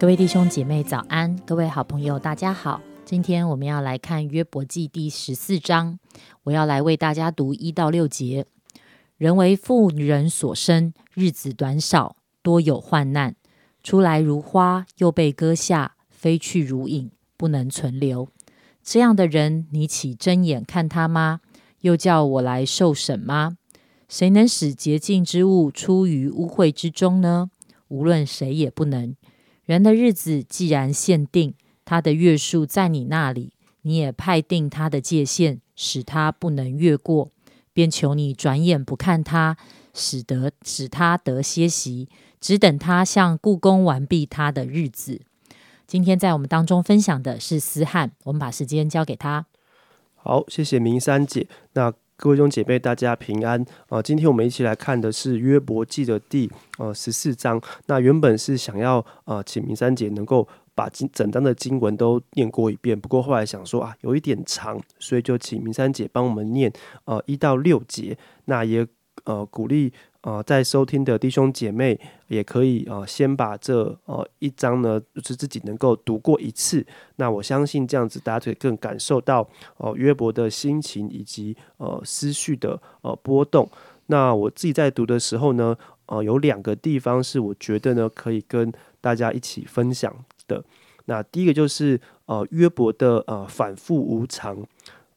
[0.00, 2.80] 各位弟兄姐妹早安，各位好朋友大家好。
[3.10, 5.98] 今天我们要来看约伯记第十四章，
[6.42, 8.44] 我要来为大家读一到六节。
[9.16, 13.34] 人为妇人所生，日子短少，多有患难。
[13.82, 18.28] 出来如花，又被割下，飞去如影，不能存留。
[18.82, 21.40] 这样的人，你起睁眼看他吗？
[21.80, 23.56] 又叫我来受审吗？
[24.06, 27.48] 谁能使洁净之物出于污秽之中呢？
[27.88, 29.16] 无论谁也不能。
[29.64, 31.54] 人的日子既然限定，
[31.88, 37.30] 他的月数在你那里，你也派定他的界限，使他不能越过，
[37.72, 39.56] 便求你转眼不看他，
[39.94, 45.22] 使得使他得歇息，只等他向故宫完毕他的日子。
[45.86, 49.46] 今天在我们当中分享的是思翰，我们把时间交给他。
[50.14, 51.48] 好，谢谢明山姐。
[51.72, 57.58] 那各位兄姐妹，大家平安啊、今天我们一起来看的是约伯记的第呃十四章。
[57.86, 60.46] 那原本是想要呃请明山姐能够
[60.78, 66.72] 把经整章的经文都念过一遍，不过后来想说啊有一点长，所以就请明山姐帮我们念
[67.04, 68.16] 呃一到六节。
[68.44, 68.86] 那也
[69.24, 71.98] 呃鼓励呃在收听的弟兄姐妹
[72.28, 76.86] 也可以呃先把这呃一章呢，就是自己能够读过一次。
[77.16, 79.44] 那我相信这样子大家可以更感受到
[79.78, 83.68] 哦、约伯的心情以及呃思绪的呃波动。
[84.06, 85.76] 那我自己在读的时候呢，
[86.06, 90.14] 呃有两个地方是我觉得呢可以跟大家一起分享
[90.48, 90.64] 的。
[91.04, 94.58] 那第一个就是呃约伯的呃反复无常。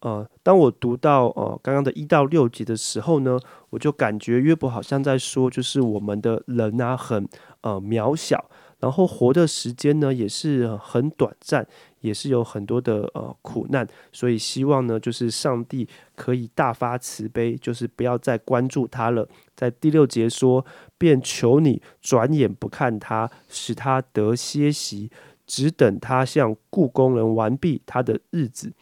[0.00, 3.36] 呃，当我读到呃刚刚的一到六集的时候呢，
[3.70, 7.28] 我就感觉约伯好像在说，就是我们的人啊很
[7.62, 8.48] 呃渺小，
[8.80, 11.66] 然后活的时间呢也是很短暂，
[12.00, 19.28] 也是有很多的呃苦难，所以希望呢就是上帝可以大发慈悲，就是不要再关注他了。
[19.56, 20.64] 在第六节说，
[20.96, 25.10] 便求你转眼不看他，使他得歇息，
[25.44, 28.72] 只等他向故宫人完毕他的日子。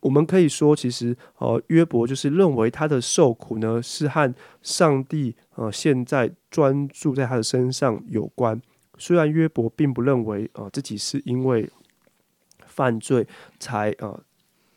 [0.00, 8.62] 我们可以说，其实呃，约伯就是认为他的受苦呢是和上帝呃现在专注在他的身上有关。
[8.98, 11.70] 虽然约伯并不认为呃自己是因为
[12.66, 13.26] 犯罪
[13.58, 14.20] 才呃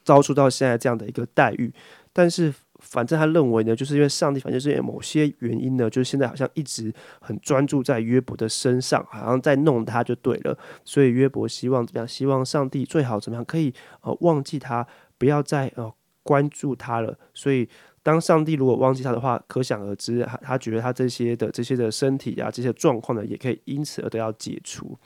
[0.03, 1.73] 遭受到现在这样的一个待遇，
[2.13, 10.57] 但是反正他认为呢，就是因为上帝，反正是因为某些原因呢，就是现在好像一直很专注在约伯的身上，好像在弄他就对了。
[10.83, 12.07] 所以约伯希望怎么样？
[12.07, 13.71] 希望上帝最好怎么样可以
[14.01, 14.85] 呃忘记他，
[15.19, 15.93] 不要再呃
[16.23, 17.15] 关注他了。
[17.35, 17.69] 所以
[18.03, 24.97] 当上帝如果忘记他的话，可想而知，他他觉得他这些的这些的身体啊，这些状况呢，也可以因此而得到解除。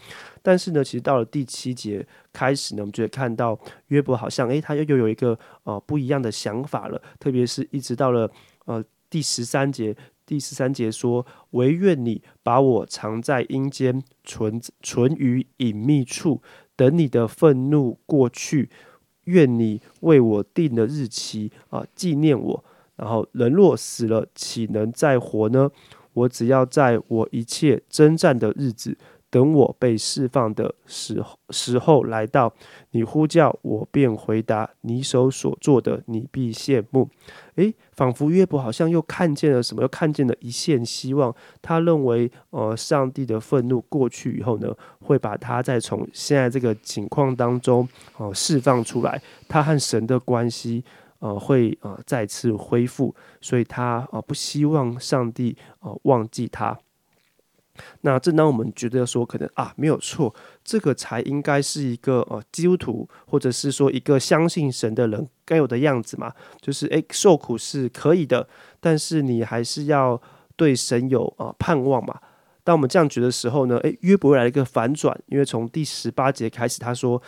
[0.42, 7.02] 但是呢，其实到了第七节开始呢，我们就会看到约伯好像诶，他又又有一个呃不一样的想法了。
[7.20, 8.32] 特别是一直到了
[8.66, 9.94] 呃第十三节，
[10.26, 16.42] 第十三节说：“唯愿你把我藏在阴间，存存于隐秘处，
[16.78, 18.70] 等你的愤怒过去。
[19.26, 22.64] 愿你为我定的日期啊、纪念我。
[22.96, 25.70] 然后人若死了，岂能再活呢？
[26.14, 28.98] 我只要在我一切征战的日子，
[29.30, 32.54] 等我被释放的时候时候来到，
[32.92, 37.10] 你呼叫我便回答，你手所做的，你必羡慕。
[37.56, 41.36] 诶，仿佛约伯好像又看见了什么，又看见了一线希望。
[41.62, 47.86] 他认为，呃，上帝的愤怒过去以后呢，会把他再从现在这个情况当中，
[48.16, 49.22] 哦、释放出来。
[49.50, 50.82] 他和神的关系，
[51.20, 53.16] 呃，会呃再次恢复。
[53.42, 56.78] 所以他呃不希望上帝呃忘记他。
[58.02, 60.34] 那正当我们觉得说可能啊没有错，
[60.64, 66.32] 这个才应该是一个呃基督徒，或者是说一个相信神的人该有的样子嘛，
[66.62, 68.48] 就是诶受苦是可以的，
[68.80, 70.22] 但是你还是要
[70.56, 72.18] 对神有、呃盼望嘛。
[72.64, 77.22] 当我们这样觉得的时候呢，诶约伯来了一个反转，因为从第十八节开始，他说。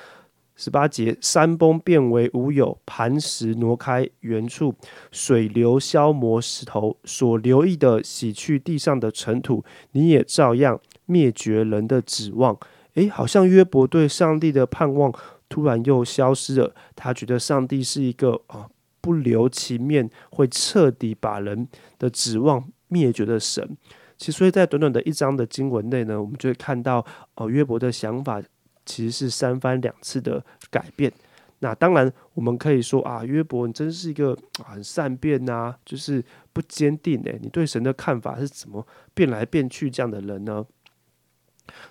[0.57, 4.73] 十八节，山崩变为无有，磐石挪开原处，
[5.11, 12.57] 水流消磨石头，所留意的洗去地上的尘土，你也照样灭绝人的指望。
[12.95, 15.13] 诶，好像约伯对上帝的盼望
[15.47, 16.73] 突然又消失了。
[16.95, 18.67] 他觉得上帝是一个啊
[18.99, 21.67] 不留情面，会彻底把人
[21.99, 23.77] 的指望灭绝的神。
[24.17, 27.05] 其实，所以在短短的一章的经文内呢，我们就会看到，
[27.35, 28.41] 哦、约伯的想法
[28.87, 31.13] 其实是三番两次的改变。
[31.59, 36.23] 那当然，我们可以说啊，约伯你真是一个很善变呐，就是
[36.53, 38.85] 不坚定诶，你对神的看法是怎么
[39.15, 40.65] 变来变去这样的人呢？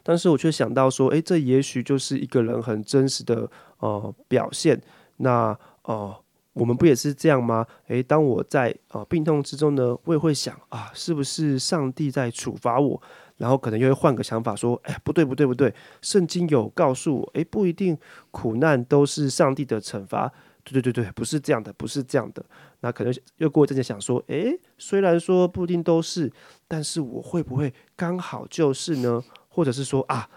[0.04, 4.81] 但是我却想到说，诶，这也许就是一个人很真实的呃表现。
[5.16, 6.16] 那呃，
[6.52, 7.66] 我们不也是这样吗？
[7.88, 13.02] 诶，当我在啊病痛之中呢，我也会想啊，是不是上帝在处罚我？
[13.37, 17.97] 然后可能又会换个想法说，哎，不对不对不对，圣经有告诉我，诶，不一定
[18.31, 20.33] 苦难都是上帝的惩罚。
[20.65, 22.44] 对对对对，不是这样的，不是这样的。
[22.81, 26.33] 那可能又过一阵子想说，诶，虽然说不一定都是，
[26.67, 29.23] 但是我会不会刚好就是呢？
[29.49, 30.29] 或者是说啊，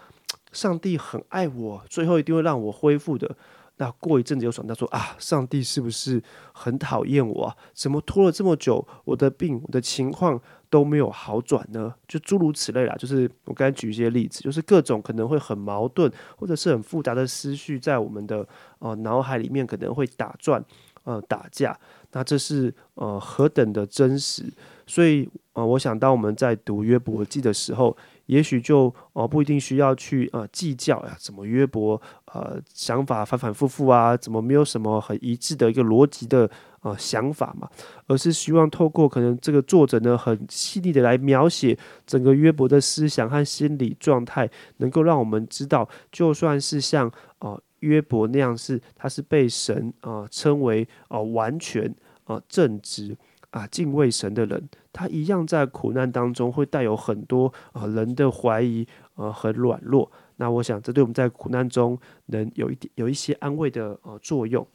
[0.52, 3.36] 上帝很爱我，最后一定会让我恢复的。
[3.82, 6.22] 那过一阵子又想到说啊，上帝是不是
[6.52, 7.56] 很讨厌我啊？
[7.74, 10.38] 怎么拖了这么久，我的病、我的情况
[10.70, 11.96] 都没有好转呢？
[12.06, 12.94] 就诸如此类啦。
[12.96, 18.46] 就是我刚才举一些例子，就是各种可能会很矛盾或者是很复杂的思绪在我们的
[18.80, 20.62] 呃脑海里面可能会打转
[21.06, 21.80] 呃打架。
[22.12, 24.44] 那这是呃何等的真实？
[24.86, 27.96] 所以呃，我想当我们在读约伯记的时候。
[28.30, 36.48] 也许就哦不一定需要去呃计较呀，怎么约伯呃想法反反复复啊，怎么没有什么很一致的一个逻辑的
[36.82, 37.68] 呃想法嘛，
[38.06, 44.48] 而是希望透过可能这个作者呢很细腻的来描写整个约伯的思想和心理状态，
[44.78, 51.92] 能够让我们知道，就算是像啊约伯那样是他是被神啊称为啊完全
[52.26, 53.18] 啊正直。
[53.52, 60.12] 啊，敬畏神的人，他一样在苦难当中会带有很多啊人的怀疑，呃，很软弱。
[60.38, 64.66] 那我想，这对我们在苦难中能有一点有一些安慰的呃作用。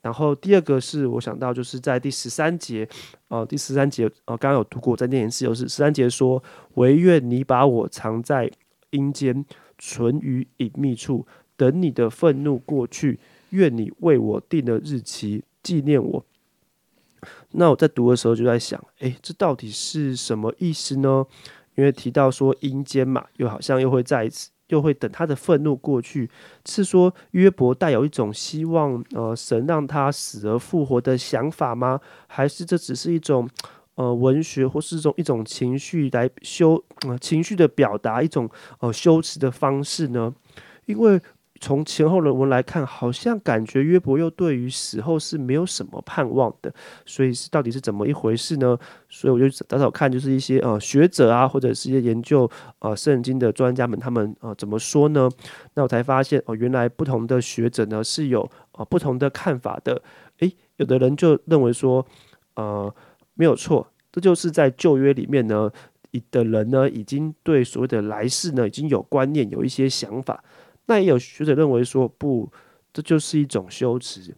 [0.00, 2.88] 然后第二个是我想到，就是在第十三节，
[3.26, 6.40] 呃，第十三节，呃，刚刚有读过，在念一次，就是十三节说
[6.76, 8.48] ：“唯愿你把我藏在
[8.90, 9.44] 阴间，
[9.76, 11.26] 存于隐秘处，
[11.56, 13.18] 等你的愤怒过去。
[13.50, 16.24] 愿你为我定了日期，纪念我。”
[17.52, 21.24] 那我在读的时候就在想，诶，这到底是什么意思呢？
[21.76, 26.28] 因为提到说阴间嘛，又好像又会再一次，又会等他的愤怒过去，
[26.66, 32.00] 是说约伯带有一种希望，呃，神让他死而复活的想法吗？
[32.26, 33.48] 还是这只是一种，
[33.94, 40.34] 呃，文学或是一种一种情绪来修，呃，情绪的表达一种，呃，修辞的方式呢？
[40.86, 41.20] 因为。
[41.60, 46.72] 从前后的文来看，好像感觉约伯又对于死后是没有什么盼望的，
[47.04, 48.78] 所以是到底是怎么一回事呢？
[49.08, 55.28] 所以我就找找看，就是一些呃学者啊，或者是一些研究呃圣经的专家们，他们呃怎么说呢？
[55.74, 60.00] 那我才发现哦，原来不同的学者呢是有呃不同的看法的。
[60.38, 62.06] 诶，有的人就认为说，
[62.54, 62.94] 呃
[63.34, 65.70] 没有错，这就是在旧约里面呢，
[66.30, 70.44] 的人呢已经对所谓的来世呢已经有观念，有一些想法。
[70.88, 72.50] 那也有学者认为说，不，
[72.92, 74.34] 这就是一种修辞，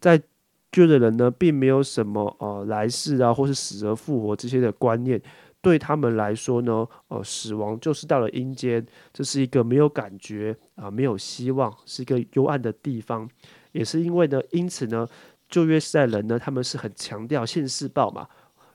[0.00, 0.22] 在
[0.70, 5.20] 旧的人呢，并没有什么呃来世啊，或是死而复活这些的观念，
[5.62, 13.28] 对他们来说呢，呃，死亡就是到了阴间，这是一个没有感觉啊，没有希望，是一个幽暗的地方。
[13.72, 15.08] 也是因为呢，因此呢，
[15.48, 18.28] 旧约时代人呢，他们是很强调现世报嘛，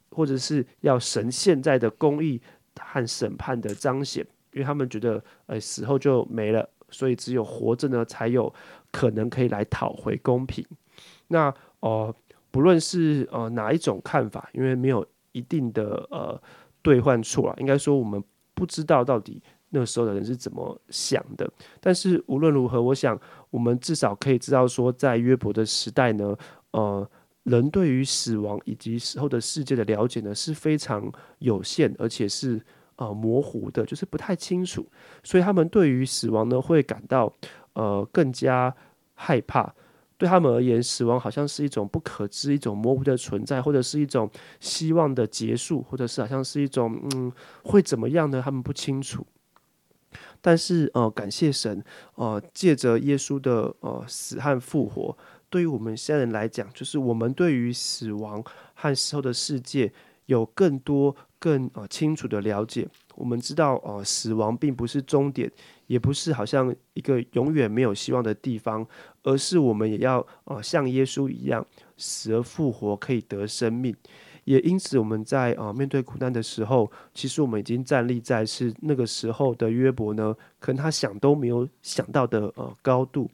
[0.09, 2.41] 或者是要神现在的公义
[2.79, 6.67] 和审判的彰显，因为他们觉得，呃，死后就没了。
[6.91, 8.53] 所以只有活着呢，才有
[8.91, 10.65] 可能可以来讨回公平。
[11.27, 12.13] 那呃，
[12.51, 16.42] 不论是呃哪一种看法，因为没有一定的呃
[16.81, 18.23] 兑换错啊，应该说我们
[18.54, 21.49] 不知道到底那时候的人是怎么想的。
[21.80, 26.35] 但是无论如何，我想我们至少可以知道说，在约伯的时代呢，
[26.71, 27.09] 呃，
[27.44, 32.61] 人对于死亡以及死后的世界的了解呢是非常有限，而且是。
[32.99, 34.85] 呃，模糊的，就是不太清楚，
[35.23, 37.33] 所以他们对于死亡呢，会感到
[37.73, 38.75] 呃更加
[39.15, 39.73] 害怕。
[40.18, 44.29] 对他们而言，死亡好像是一种不可知、一种模糊的存在，或者是一种
[44.59, 47.31] 希望的结束，或者是好像是一种嗯
[47.63, 48.41] 会怎么样呢？
[48.44, 49.25] 他们不清楚。
[50.41, 51.81] 但是呃，感谢神，
[52.15, 55.18] 呃，借着耶稣的呃死和复活，
[55.49, 59.89] 对于我们现在人来讲，就是我们对于死亡和死后的世界
[60.30, 61.14] 有更多。
[61.42, 65.50] 更呃清楚的了解，我们知道呃死亡并不是终点，
[65.88, 68.86] 也不是好像一个永远没有希望的地方，
[69.24, 73.95] 而是我们也要呃像耶稣一样死而复活，可以得生命。
[74.44, 83.31] 也因此，我们在啊面对苦难的时候，其实我们已经站立在是那个时候的约伯呢，可能他想都没有想到的呃高度，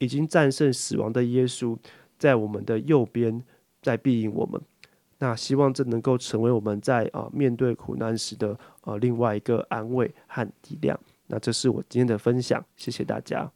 [0.00, 1.78] 已经战胜死亡的耶稣，
[2.18, 3.40] 在我们的右边
[3.80, 4.60] 在庇应我们。
[5.18, 10.98] 那希望这能够成为我们在啊面对苦难时的呃另外一个安慰和力量。
[11.26, 13.50] 那这是我今天的分享，谢谢大家。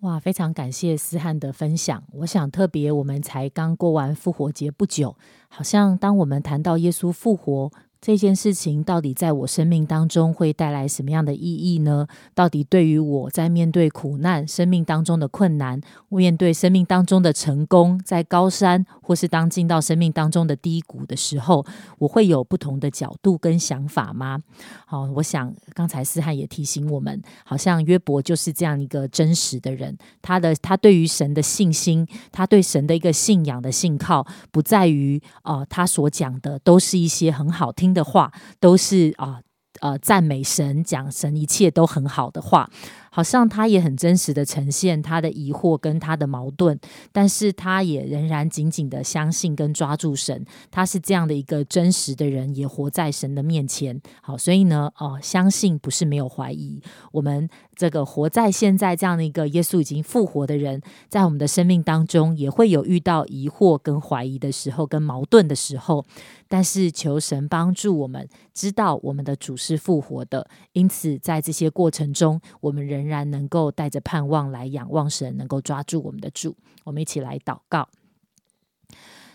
[0.00, 2.02] 哇，非常感谢思翰的分享。
[2.12, 5.16] 我想特别，我们才刚过完复活节不久，
[5.48, 7.70] 好像当我们谈到耶稣复活。
[8.02, 12.04] 这件事情到底在我生命当中会带来什么样的意义呢？
[12.34, 21.64] 到底对于我在面对苦难、生命当中的困难、面对生命当中的成功，在高山或是当进到生命当中的低谷的时候，
[22.00, 24.40] 我会有不同的角度跟想法吗？
[24.84, 37.91] 好，我想刚才思翰也提醒我们，好像约伯就是这样一个真实的人，他的他对于神的信心，他对神的一个信仰的信靠，不在于呃他所讲的都是一些很好听。
[37.92, 39.40] 的话都是啊
[39.80, 42.68] 呃赞美神讲神一切都很好的话，
[43.14, 46.80] 好像他也很真实的呈现他的疑惑跟他的矛盾，
[47.12, 54.00] 但是他也仍然紧紧的相信跟抓住神，他是这样的一个真实的人，也活在神的面前。
[54.22, 56.80] 好，所以呢，哦，相信不是没有怀疑，
[57.12, 57.48] 我们。
[57.74, 66.04] 这个活在现在这样的一个耶稣已经复活的人，在我们的生命当中也会有遇到疑惑跟怀疑的时候，跟矛盾的时候。
[66.46, 76.56] 但是求神帮助我们知道我们的主是复活的，因此在这些过程中，我们仍仍然能够带着盼望来仰望神，能够抓住我们的主。
[76.84, 77.88] 我们一起来祷告。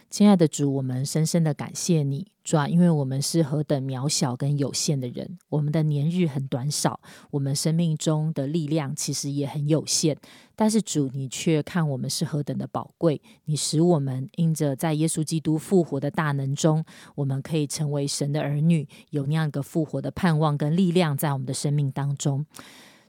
[0.09, 10.17] 亲爱的主，我们深深的感谢你，主啊，因为我们是何等渺小跟有限的人，我们的年日很短少，我们生命中的力量其实也很有限。
[10.55, 22.45] 但是主，你却看我们是何等的宝贵，你使我们因着在耶稣基督复活的大能中，我们可以成为神的儿女，有那样一个复活的盼望跟力量在我们的生命当中。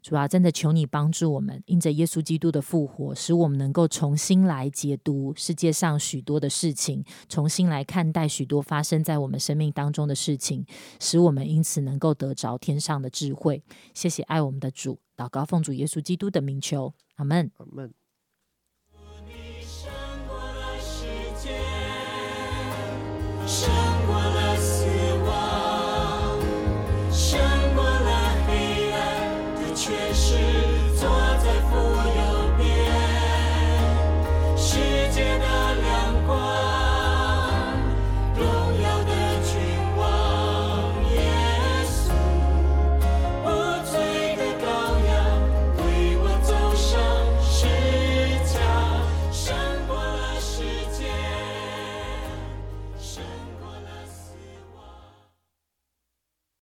[0.03, 10.65] 主啊，真的求你帮助我们，因着耶稣基督的复活，使我们能够重新来解读世界上许多的事情，重新来看待许多发生在我们生命当中的事情，
[11.01, 13.63] 使我们因此能够得着天上的智慧。
[13.93, 17.51] 谢谢爱我们的主，祷告奉主耶稣基督的名求，阿门。
[17.57, 17.93] 阿门。
[23.47, 23.88] 生